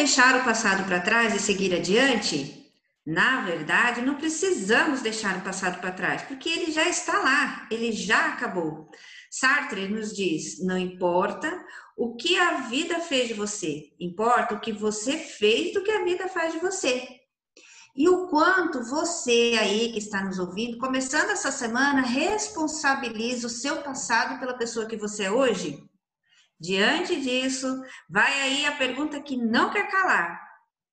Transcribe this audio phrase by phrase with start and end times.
[0.00, 2.72] deixar o passado para trás e seguir adiante?
[3.06, 7.92] Na verdade, não precisamos deixar o passado para trás, porque ele já está lá, ele
[7.92, 8.88] já acabou.
[9.30, 11.62] Sartre nos diz: não importa
[11.98, 16.02] o que a vida fez de você, importa o que você fez do que a
[16.02, 17.06] vida faz de você.
[17.94, 23.82] E o quanto você aí que está nos ouvindo, começando essa semana, responsabiliza o seu
[23.82, 25.89] passado pela pessoa que você é hoje?
[26.60, 30.38] Diante disso, vai aí a pergunta que não quer calar.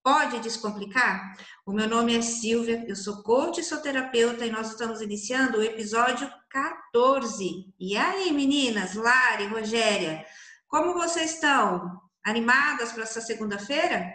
[0.02, 1.36] Pode descomplicar?
[1.66, 5.58] O meu nome é Silvia, eu sou coach e sou terapeuta e nós estamos iniciando
[5.58, 7.66] o episódio 14.
[7.78, 10.26] E aí, meninas, Lari, Rogéria,
[10.70, 12.00] como vocês estão?
[12.24, 14.14] Animadas para essa segunda-feira?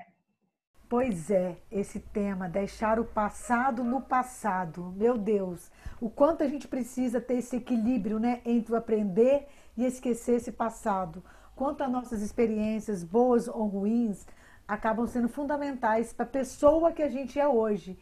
[0.88, 4.90] Pois é, esse tema, deixar o passado no passado.
[4.96, 9.84] Meu Deus, o quanto a gente precisa ter esse equilíbrio, né, entre o aprender e
[9.84, 11.22] esquecer esse passado
[11.62, 14.26] quanto as nossas experiências, boas ou ruins,
[14.66, 17.96] acabam sendo fundamentais para a pessoa que a gente é hoje.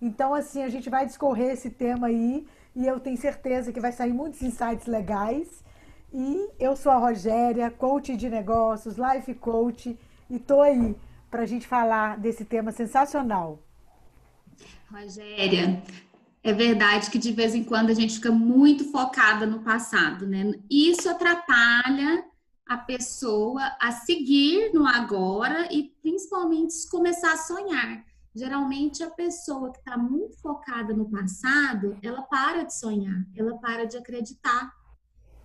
[0.00, 2.46] Então, assim, a gente vai discorrer esse tema aí
[2.76, 5.64] e eu tenho certeza que vai sair muitos insights legais.
[6.14, 9.98] E eu sou a Rogéria, coach de negócios, life coach,
[10.30, 10.94] e tô aí
[11.28, 13.58] para a gente falar desse tema sensacional.
[14.88, 15.82] Rogéria,
[16.44, 20.54] é verdade que de vez em quando a gente fica muito focada no passado, né?
[20.70, 22.30] Isso atrapalha
[22.66, 28.04] a pessoa a seguir no agora e principalmente começar a sonhar.
[28.34, 33.84] Geralmente a pessoa que está muito focada no passado, ela para de sonhar, ela para
[33.84, 34.72] de acreditar.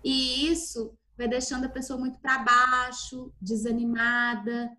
[0.02, 4.70] E isso vai deixando a pessoa muito para baixo, desanimada,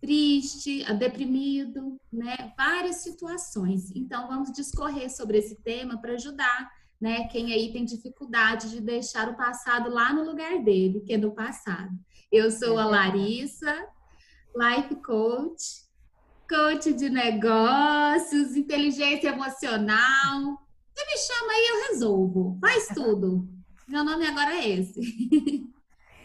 [0.00, 2.52] triste, deprimido, né?
[2.56, 3.90] Várias situações.
[3.94, 7.28] Então vamos discorrer sobre esse tema para ajudar né?
[7.28, 11.32] Quem aí tem dificuldade de deixar o passado lá no lugar dele, que é do
[11.32, 11.90] passado.
[12.30, 13.86] Eu sou a Larissa,
[14.56, 15.86] life coach,
[16.48, 20.58] coach de negócios, inteligência emocional.
[20.94, 22.58] Você me chama aí, eu resolvo.
[22.60, 23.48] Faz tudo.
[23.86, 25.00] Meu nome agora é esse.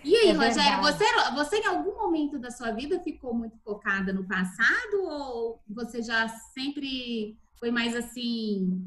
[0.05, 4.11] E aí, é Rogério, você, você em algum momento da sua vida ficou muito focada
[4.11, 8.83] no passado ou você já sempre foi mais assim,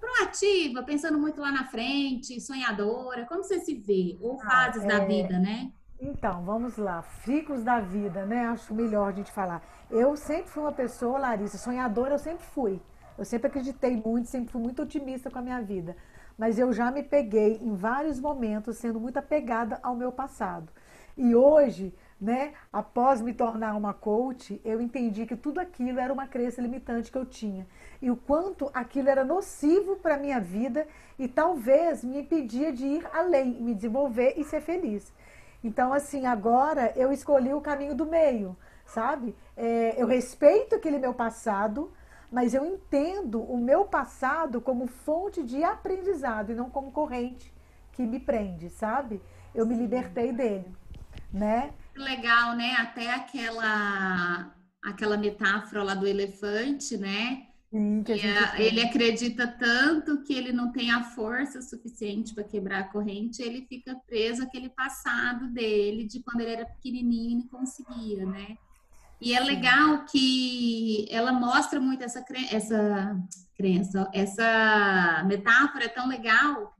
[0.00, 3.26] proativa, pensando muito lá na frente, sonhadora?
[3.26, 4.16] Como você se vê?
[4.20, 4.88] Ou ah, fases ah, é...
[4.88, 5.72] da vida, né?
[6.00, 7.02] Então, vamos lá.
[7.24, 8.46] Ciclos da vida, né?
[8.48, 9.62] Acho melhor a gente falar.
[9.90, 12.80] Eu sempre fui uma pessoa, Larissa, sonhadora eu sempre fui.
[13.16, 15.96] Eu sempre acreditei muito, sempre fui muito otimista com a minha vida.
[16.36, 20.70] Mas eu já me peguei em vários momentos sendo muito apegada ao meu passado.
[21.16, 22.54] E hoje né?
[22.72, 27.18] Após me tornar uma coach, eu entendi que tudo aquilo era uma crença limitante que
[27.18, 27.66] eu tinha
[28.00, 30.86] e o quanto aquilo era nocivo para minha vida
[31.18, 35.12] e talvez me impedia de ir além, me desenvolver e ser feliz.
[35.62, 39.34] Então, assim, agora eu escolhi o caminho do meio, sabe?
[39.56, 41.92] É, eu respeito aquele meu passado,
[42.30, 47.52] mas eu entendo o meu passado como fonte de aprendizado e não como corrente
[47.92, 49.22] que me prende, sabe?
[49.54, 50.70] Eu me libertei dele,
[51.32, 51.72] né?
[52.00, 52.74] Legal, né?
[52.78, 54.52] Até aquela
[54.82, 57.46] aquela metáfora lá do elefante, né?
[57.70, 62.80] Sim, que a, ele acredita tanto que ele não tem a força suficiente para quebrar
[62.80, 67.48] a corrente, ele fica preso àquele passado dele de quando ele era pequenininho e não
[67.48, 68.56] conseguia, né?
[69.20, 73.18] E é legal que ela mostra muito essa, essa
[73.56, 76.75] crença, essa metáfora é tão legal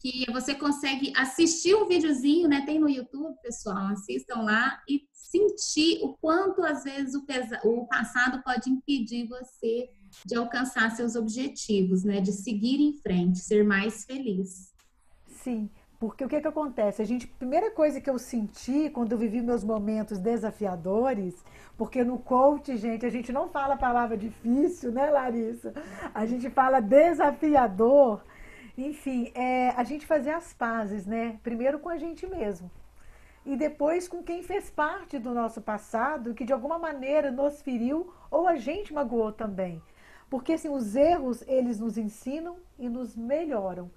[0.00, 2.64] que você consegue assistir um videozinho, né?
[2.64, 7.86] Tem no YouTube, pessoal, assistam lá e sentir o quanto às vezes o, pesa o
[7.86, 9.90] passado pode impedir você
[10.24, 12.20] de alcançar seus objetivos, né?
[12.20, 14.72] De seguir em frente, ser mais feliz.
[15.26, 15.68] Sim,
[15.98, 17.02] porque o que que acontece?
[17.02, 21.34] A gente, primeira coisa que eu senti quando eu vivi meus momentos desafiadores,
[21.76, 25.74] porque no coach, gente, a gente não fala a palavra difícil, né, Larissa?
[26.14, 28.22] A gente fala desafiador
[28.76, 31.38] enfim, é, a gente fazer as pazes, né?
[31.42, 32.70] Primeiro com a gente mesmo.
[33.44, 38.12] E depois com quem fez parte do nosso passado, que de alguma maneira nos feriu
[38.30, 39.82] ou a gente magoou também.
[40.28, 43.90] Porque assim, os erros, eles nos ensinam e nos melhoram.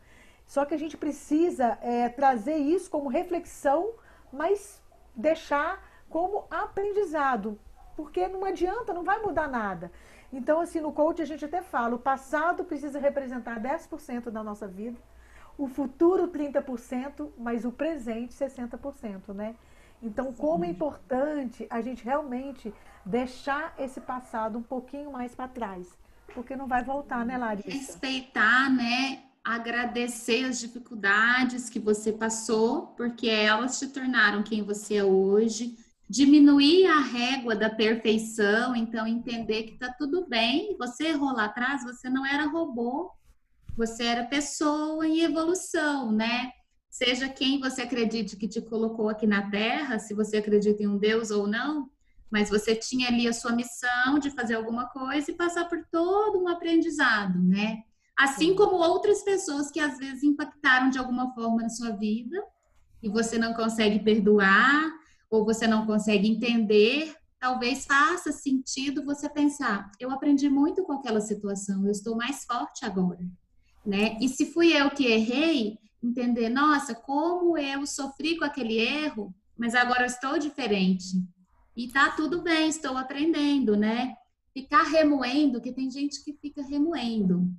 [0.45, 3.93] Só que a gente precisa é, trazer isso como reflexão,
[4.31, 4.81] mas
[5.15, 7.59] deixar como aprendizado.
[7.95, 9.91] Porque não adianta, não vai mudar nada.
[10.33, 14.67] Então, assim, no coach a gente até fala, o passado precisa representar 10% da nossa
[14.67, 14.97] vida,
[15.55, 19.55] o futuro 30%, mas o presente 60%, né?
[20.01, 22.73] Então, como é importante a gente realmente
[23.05, 25.87] deixar esse passado um pouquinho mais para trás,
[26.33, 27.69] porque não vai voltar, né, Larissa?
[27.69, 29.21] Respeitar, né?
[29.43, 35.77] Agradecer as dificuldades que você passou, porque elas te tornaram quem você é hoje
[36.09, 41.83] diminuir a régua da perfeição, então entender que tá tudo bem, você errou lá atrás,
[41.83, 43.11] você não era robô,
[43.75, 46.51] você era pessoa em evolução, né?
[46.89, 50.97] Seja quem você acredite que te colocou aqui na Terra, se você acredita em um
[50.97, 51.89] Deus ou não,
[52.29, 56.39] mas você tinha ali a sua missão de fazer alguma coisa e passar por todo
[56.39, 57.83] um aprendizado, né?
[58.15, 62.43] Assim como outras pessoas que às vezes impactaram de alguma forma na sua vida
[63.01, 64.91] e você não consegue perdoar
[65.33, 71.19] ou você não consegue entender, talvez faça sentido você pensar: eu aprendi muito com aquela
[71.19, 73.25] situação, eu estou mais forte agora,
[73.83, 74.15] né?
[74.21, 79.73] E se fui eu que errei, entender, nossa, como eu sofri com aquele erro, mas
[79.73, 81.25] agora eu estou diferente.
[81.75, 84.15] E tá tudo bem, estou aprendendo, né?
[84.53, 87.49] Ficar remoendo, que tem gente que fica remoendo.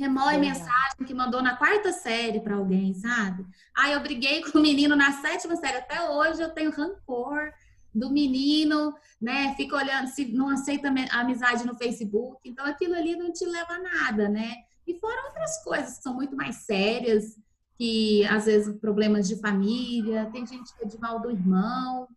[0.00, 0.38] Remoe é.
[0.38, 3.44] mensagem que mandou na quarta série para alguém, sabe?
[3.76, 5.76] Ah, eu briguei com o menino na sétima série.
[5.76, 7.52] Até hoje eu tenho rancor
[7.94, 9.54] do menino, né?
[9.56, 12.40] Fica olhando, se não aceita a amizade no Facebook.
[12.48, 14.54] Então aquilo ali não te leva a nada, né?
[14.86, 17.38] E fora outras coisas que são muito mais sérias,
[17.76, 22.08] que às vezes problemas de família, tem gente que é de mal do irmão,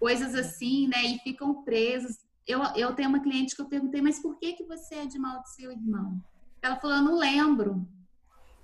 [0.00, 1.04] coisas assim, né?
[1.04, 2.16] E ficam presos.
[2.46, 5.18] Eu, eu tenho uma cliente que eu perguntei, mas por que, que você é de
[5.18, 6.18] mal do seu irmão?
[6.66, 7.86] Ela falou, eu não lembro.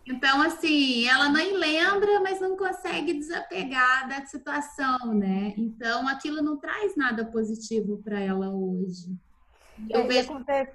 [0.04, 5.54] Então, assim, ela nem lembra, mas não consegue desapegar da situação, né?
[5.56, 9.16] Então, aquilo não traz nada positivo para ela hoje.
[9.88, 10.32] Eu é, vejo...
[10.32, 10.72] acontece,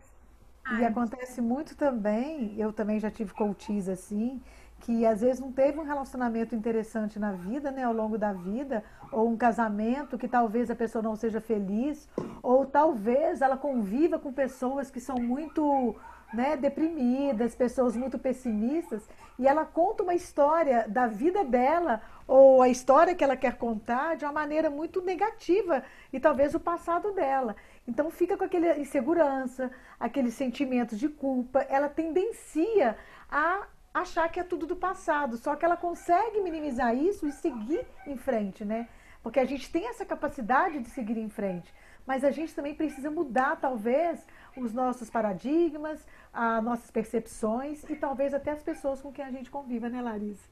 [0.80, 4.42] e acontece muito também, eu também já tive coaches assim,
[4.80, 8.84] que às vezes não teve um relacionamento interessante na vida, né, ao longo da vida,
[9.12, 12.08] ou um casamento que talvez a pessoa não seja feliz,
[12.42, 15.96] ou talvez ela conviva com pessoas que são muito
[16.34, 19.08] né, deprimidas, pessoas muito pessimistas,
[19.40, 24.16] e ela conta uma história da vida dela, ou a história que ela quer contar,
[24.16, 27.56] de uma maneira muito negativa, e talvez o passado dela.
[27.88, 32.98] Então fica com aquela insegurança, aquele sentimento de culpa, ela tendencia
[33.30, 33.66] a
[34.02, 38.18] achar que é tudo do passado, só que ela consegue minimizar isso e seguir em
[38.18, 38.88] frente, né?
[39.24, 41.74] Porque a gente tem essa capacidade de seguir em frente,
[42.06, 48.34] mas a gente também precisa mudar, talvez, os nossos paradigmas, as nossas percepções e talvez
[48.34, 50.48] até as pessoas com quem a gente convive, né, Larissa?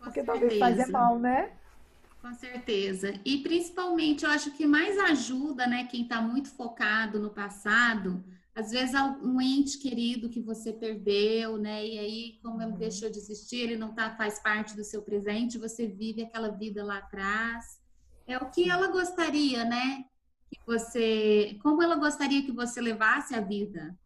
[0.00, 1.50] Porque com talvez faz mal, né?
[2.22, 3.12] Com certeza.
[3.22, 8.70] E principalmente, eu acho que mais ajuda, né, quem está muito focado no passado, às
[8.70, 11.84] vezes um ente querido que você perdeu, né?
[11.84, 12.78] E aí, como ele uhum.
[12.78, 16.84] deixou de existir, ele não tá, faz parte do seu presente, você vive aquela vida
[16.84, 17.80] lá atrás.
[18.26, 20.04] É o que ela gostaria, né?
[20.48, 23.98] Que você, como ela gostaria que você levasse a vida.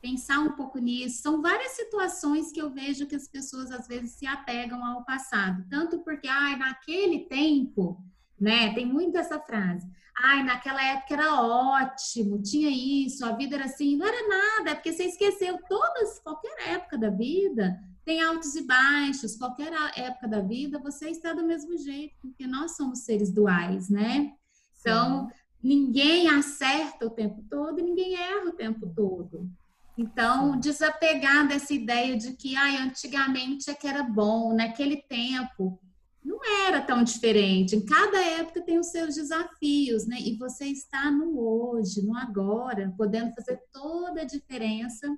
[0.00, 1.20] Pensar um pouco nisso.
[1.20, 5.66] São várias situações que eu vejo que as pessoas às vezes se apegam ao passado,
[5.68, 8.00] tanto porque, ai, naquele tempo,
[8.40, 8.72] né?
[8.74, 9.88] Tem muito essa frase
[10.20, 14.74] ai, naquela época era ótimo, tinha isso, a vida era assim, não era nada, é
[14.74, 20.40] porque você esqueceu todas, qualquer época da vida tem altos e baixos, qualquer época da
[20.40, 24.32] vida você está do mesmo jeito, porque nós somos seres duais, né?
[24.80, 25.34] Então, Sim.
[25.62, 29.46] ninguém acerta o tempo todo e ninguém erra o tempo todo.
[29.96, 35.78] Então, desapegar dessa ideia de que, ai, antigamente é que era bom, naquele tempo
[36.28, 37.74] não era tão diferente.
[37.74, 40.18] Em cada época tem os seus desafios, né?
[40.20, 45.08] E você está no hoje, no agora, podendo fazer toda a diferença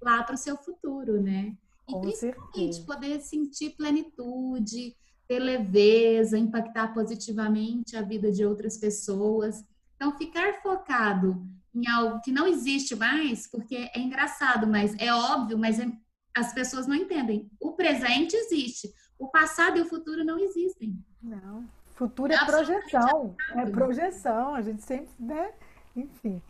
[0.00, 1.54] lá para o seu futuro, né?
[1.86, 2.86] E Com principalmente certeza.
[2.86, 4.96] poder sentir plenitude,
[5.28, 9.62] ter leveza, impactar positivamente a vida de outras pessoas.
[9.96, 15.58] Então, ficar focado em algo que não existe mais, porque é engraçado, mas é óbvio,
[15.58, 15.92] mas é,
[16.34, 17.50] as pessoas não entendem.
[17.60, 20.98] O presente existe, o passado e o futuro não existem.
[21.22, 21.64] Não.
[21.94, 23.36] Futuro é, é projeção.
[23.54, 24.54] É projeção.
[24.54, 25.52] A gente sempre, né?
[25.96, 26.42] Enfim.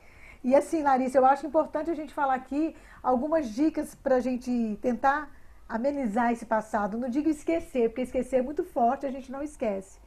[0.43, 4.79] E assim, Larissa, eu acho importante a gente falar aqui algumas dicas para a gente
[4.81, 5.31] tentar
[5.69, 6.99] amenizar esse passado.
[6.99, 9.99] Não digo esquecer, porque esquecer é muito forte, a gente não esquece.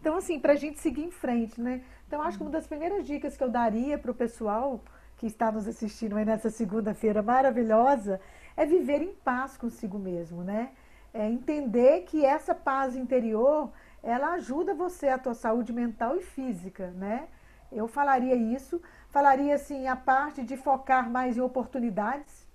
[0.00, 1.82] Então, assim, para a gente seguir em frente, né?
[2.06, 4.82] Então, acho que uma das primeiras dicas que eu daria para o pessoal
[5.16, 8.20] que está nos assistindo aí nessa segunda-feira maravilhosa
[8.56, 10.72] é viver em paz consigo mesmo, né?
[11.14, 13.70] É entender que essa paz interior
[14.02, 17.28] ela ajuda você a tua saúde mental e física, né?
[17.72, 22.46] Eu falaria isso, falaria assim a parte de focar mais em oportunidades,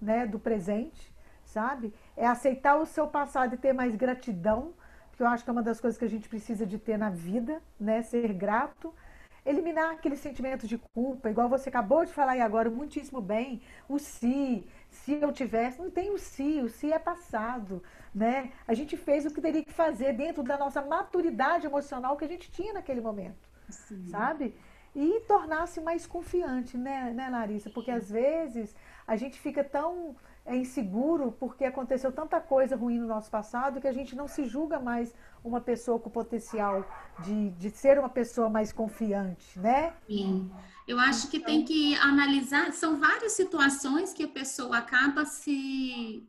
[0.00, 1.94] né, do presente, sabe?
[2.16, 4.72] É aceitar o seu passado e ter mais gratidão,
[5.12, 7.10] que eu acho que é uma das coisas que a gente precisa de ter na
[7.10, 8.92] vida, né, ser grato
[9.46, 13.96] eliminar aquele sentimento de culpa, igual você acabou de falar aí agora, muitíssimo bem, o
[13.96, 14.66] se,
[15.04, 17.82] se eu tivesse, não tem o se, o se é passado,
[18.14, 18.52] né?
[18.66, 22.28] A gente fez o que teria que fazer dentro da nossa maturidade emocional que a
[22.28, 24.06] gente tinha naquele momento, Sim.
[24.08, 24.54] sabe?
[24.94, 27.68] E tornar-se mais confiante, né, né, Larissa?
[27.70, 28.74] Porque às vezes
[29.06, 33.88] a gente fica tão é, inseguro porque aconteceu tanta coisa ruim no nosso passado que
[33.88, 36.84] a gente não se julga mais uma pessoa com potencial
[37.20, 39.92] de, de ser uma pessoa mais confiante, né?
[40.06, 40.50] Sim.
[40.86, 46.24] Eu acho que tem que analisar, são várias situações que a pessoa acaba se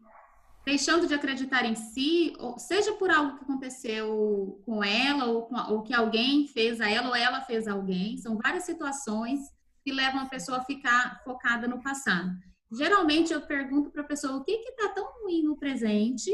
[0.66, 5.56] deixando de acreditar em si, ou seja por algo que aconteceu com ela, ou, com,
[5.72, 8.18] ou que alguém fez a ela, ou ela fez a alguém.
[8.18, 9.40] São várias situações
[9.86, 12.32] que levam a pessoa a ficar focada no passado.
[12.72, 16.30] Geralmente eu pergunto para a pessoa o que está tão ruim no presente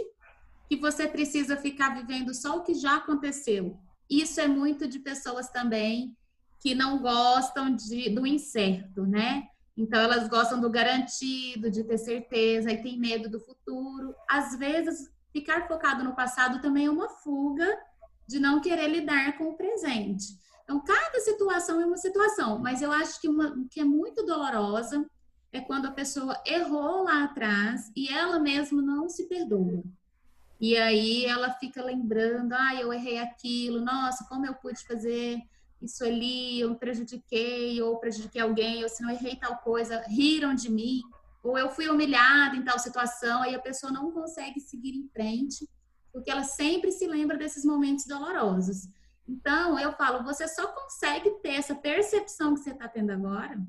[0.67, 3.77] que você precisa ficar vivendo só o que já aconteceu.
[4.09, 6.17] Isso é muito de pessoas também
[6.63, 9.49] que não gostam de, do incerto, né?
[9.75, 14.15] Então, elas gostam do garantido, de ter certeza, e tem medo do futuro.
[14.29, 17.67] Às vezes, ficar focado no passado também é uma fuga
[18.25, 20.39] de não querer lidar com o presente.
[20.63, 25.05] Então, cada situação é uma situação, mas eu acho que uma que é muito dolorosa
[25.51, 29.83] é quando a pessoa errou lá atrás e ela mesma não se perdoa.
[30.61, 35.41] E aí ela fica lembrando, ah, eu errei aquilo, nossa, como eu pude fazer
[35.83, 40.55] isso ali, eu me prejudiquei, ou prejudiquei alguém, ou se não errei tal coisa, riram
[40.55, 41.01] de mim,
[41.43, 45.69] ou eu fui humilhada em tal situação, aí a pessoa não consegue seguir em frente,
[46.11, 48.87] porque ela sempre se lembra desses momentos dolorosos.
[49.27, 53.59] Então, eu falo, você só consegue ter essa percepção que você está tendo agora,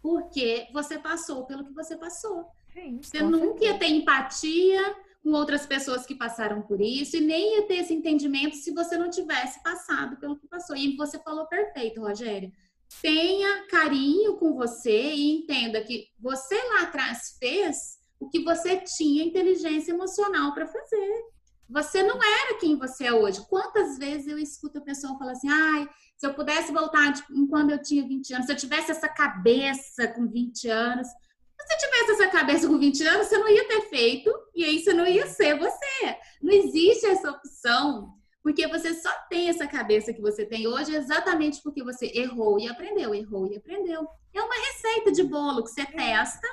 [0.00, 2.46] porque você passou pelo que você passou.
[2.72, 7.56] Sim, você nunca ia ter empatia, com outras pessoas que passaram por isso e nem
[7.56, 10.76] ia ter esse entendimento se você não tivesse passado pelo que passou.
[10.76, 12.52] E você falou perfeito, Rogério.
[13.00, 19.24] Tenha carinho com você e entenda que você lá atrás fez o que você tinha
[19.24, 21.24] inteligência emocional para fazer.
[21.68, 23.46] Você não era quem você é hoje.
[23.48, 27.70] Quantas vezes eu escuto a pessoa falar assim: ai, se eu pudesse voltar tipo, quando
[27.70, 31.76] eu tinha 20 anos, se eu tivesse essa cabeça com 20 anos, se você
[32.22, 35.26] essa cabeça com 20 anos, você não ia ter feito e aí você não ia
[35.26, 36.16] ser você.
[36.40, 41.60] Não existe essa opção, porque você só tem essa cabeça que você tem hoje exatamente
[41.62, 44.06] porque você errou e aprendeu, errou e aprendeu.
[44.32, 46.46] É uma receita de bolo que você testa,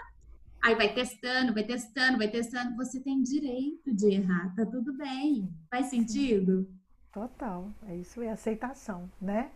[0.62, 2.76] aí vai testando, vai testando, vai testando.
[2.76, 5.50] Você tem direito de errar, tá tudo bem.
[5.70, 6.68] Faz sentido?
[7.14, 7.72] Total.
[7.88, 9.52] É isso, é aceitação, né?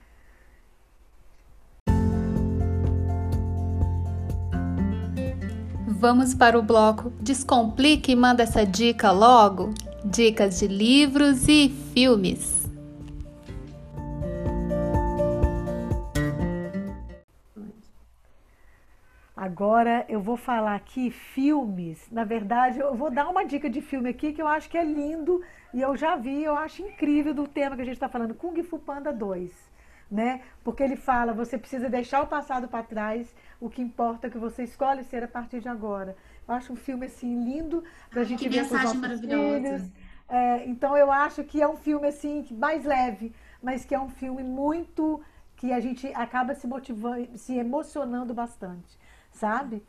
[6.03, 9.73] Vamos para o bloco Descomplique e manda essa dica logo.
[10.03, 12.69] Dicas de livros e filmes.
[19.33, 22.05] Agora eu vou falar aqui filmes.
[22.11, 24.83] Na verdade, eu vou dar uma dica de filme aqui que eu acho que é
[24.83, 25.41] lindo
[25.73, 28.61] e eu já vi, eu acho incrível do tema que a gente está falando, Kung
[28.61, 29.71] Fu Panda 2
[30.13, 30.41] né?
[30.63, 33.33] Porque ele fala, você precisa deixar o passado para trás,
[33.65, 36.17] o que importa é que você escolhe ser a partir de agora.
[36.45, 39.91] Eu acho um filme assim lindo para a gente que ver com os filhos.
[40.27, 44.09] É, então eu acho que é um filme assim mais leve, mas que é um
[44.09, 45.21] filme muito
[45.55, 48.99] que a gente acaba se motivando, se emocionando bastante,
[49.31, 49.81] sabe?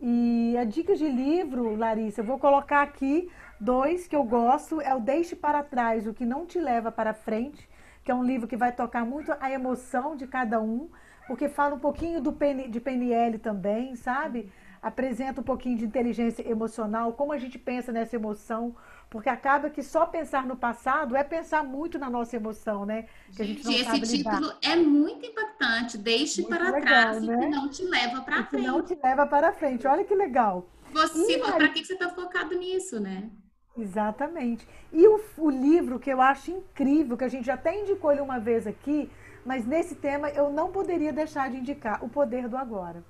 [0.00, 4.94] E a dica de livro, Larissa, eu vou colocar aqui dois que eu gosto, é
[4.94, 7.68] o Deixe para trás, o que não te leva para frente,
[8.02, 10.88] que é um livro que vai tocar muito a emoção de cada um,
[11.30, 14.52] porque fala um pouquinho do PN, de PNL também, sabe?
[14.82, 18.74] Apresenta um pouquinho de inteligência emocional, como a gente pensa nessa emoção,
[19.08, 23.06] porque acaba que só pensar no passado é pensar muito na nossa emoção, né?
[23.28, 24.58] Que gente, a gente não esse título lidar.
[24.60, 25.98] é muito impactante.
[25.98, 27.36] Deixe muito para legal, trás né?
[27.36, 28.66] o que não te leva para frente.
[28.66, 29.86] não te leva para frente.
[29.86, 30.68] Olha que legal.
[30.92, 33.30] Você, para que você está focado nisso, né?
[33.78, 34.66] Exatamente.
[34.92, 38.20] E o, o, livro que eu acho incrível, que a gente já até indicou ele
[38.20, 39.08] uma vez aqui,
[39.44, 43.04] mas nesse tema eu não poderia deixar de indicar O Poder do Agora.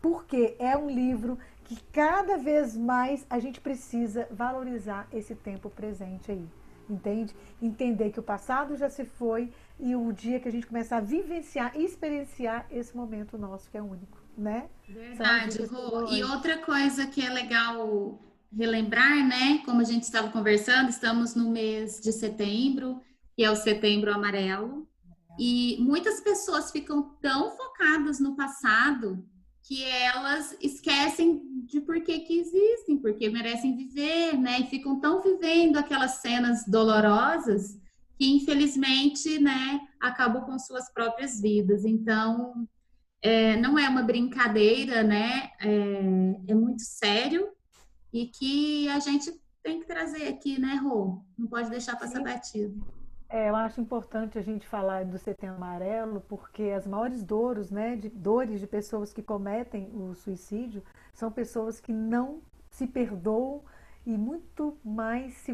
[0.00, 6.32] Porque é um livro que cada vez mais a gente precisa valorizar esse tempo presente
[6.32, 6.48] aí.
[6.88, 7.34] Entende?
[7.62, 11.00] Entender que o passado já se foi e o dia que a gente começar a
[11.00, 14.68] vivenciar e experienciar esse momento nosso que é único, né?
[14.88, 16.08] Verdade, Rô.
[16.10, 18.18] E outra coisa que é legal
[18.52, 19.62] relembrar, né?
[19.64, 23.00] Como a gente estava conversando, estamos no mês de setembro,
[23.36, 24.89] que é o setembro amarelo,
[25.42, 29.26] e muitas pessoas ficam tão focadas no passado
[29.62, 34.60] que elas esquecem de por que, que existem, porque merecem viver, né?
[34.60, 37.78] E ficam tão vivendo aquelas cenas dolorosas
[38.18, 41.86] que, infelizmente, né, acabam com suas próprias vidas.
[41.86, 42.68] Então,
[43.22, 45.52] é, não é uma brincadeira, né?
[45.58, 47.48] É, é muito sério
[48.12, 49.32] e que a gente
[49.62, 51.22] tem que trazer aqui, né, Rô?
[51.38, 52.24] Não pode deixar passar Sim.
[52.24, 52.99] batido.
[53.32, 57.94] É, eu acho importante a gente falar do setembro amarelo, porque as maiores dores, né,
[57.94, 60.82] de, dores de pessoas que cometem o suicídio
[61.14, 63.62] são pessoas que não se perdoam
[64.04, 65.52] e muito mais se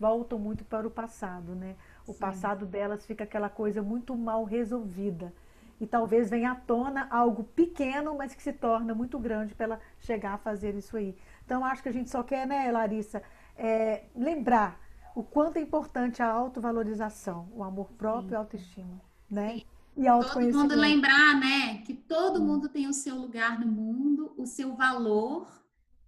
[0.00, 1.76] voltam muito para o passado, né?
[2.06, 2.18] O Sim.
[2.18, 5.30] passado delas fica aquela coisa muito mal resolvida.
[5.78, 9.80] E talvez venha à tona algo pequeno, mas que se torna muito grande para ela
[10.00, 11.14] chegar a fazer isso aí.
[11.44, 13.22] Então, acho que a gente só quer, né, Larissa,
[13.54, 14.80] é, lembrar
[15.18, 19.58] o quanto é importante a autovalorização, o amor próprio e a autoestima, né?
[19.58, 19.64] Sim.
[19.96, 24.46] E Todo mundo lembrar, né, que todo mundo tem o seu lugar no mundo, o
[24.46, 25.48] seu valor,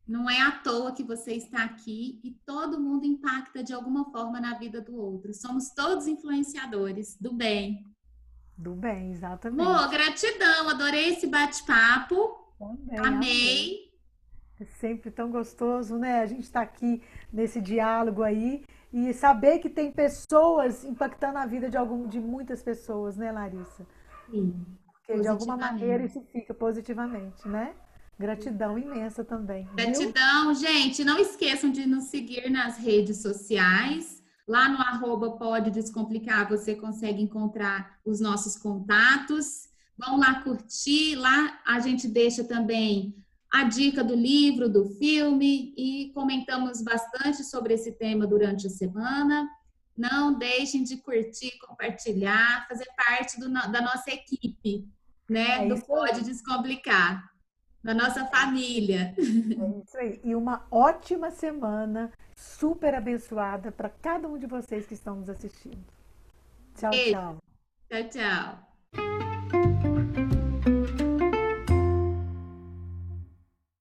[0.06, 4.40] não é à toa que você está aqui e todo mundo impacta de alguma forma
[4.40, 5.34] na vida do outro.
[5.34, 7.84] Somos todos influenciadores do bem.
[8.56, 9.66] Do bem, exatamente.
[9.66, 12.54] Pô, gratidão, adorei esse bate-papo.
[12.60, 12.98] Amei.
[12.98, 13.90] amei.
[14.60, 16.20] É sempre tão gostoso, né?
[16.20, 17.02] A gente está aqui
[17.32, 18.62] nesse diálogo aí
[18.92, 23.86] e saber que tem pessoas impactando a vida de, algum, de muitas pessoas, né, Larissa?
[24.30, 24.66] Sim.
[24.84, 27.74] Porque de alguma maneira isso fica positivamente, né?
[28.18, 29.66] Gratidão imensa também.
[29.74, 30.54] Gratidão, viu?
[30.54, 31.02] gente.
[31.04, 34.22] Não esqueçam de nos seguir nas redes sociais.
[34.46, 39.68] Lá no arroba Pode Descomplicar você consegue encontrar os nossos contatos.
[39.96, 41.14] Vão lá curtir.
[41.14, 43.14] Lá a gente deixa também
[43.52, 49.48] a dica do livro, do filme e comentamos bastante sobre esse tema durante a semana.
[49.96, 54.88] Não deixem de curtir, compartilhar, fazer parte do, da nossa equipe,
[55.28, 55.64] né?
[55.64, 57.28] É do Pode Descomplicar,
[57.82, 59.14] da nossa família.
[59.18, 60.20] É isso aí.
[60.22, 65.84] E uma ótima semana, super abençoada para cada um de vocês que estão nos assistindo.
[66.76, 67.38] Tchau, tchau.
[67.90, 69.29] Tchau, tchau.